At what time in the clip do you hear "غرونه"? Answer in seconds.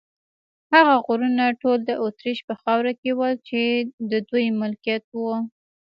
1.05-1.45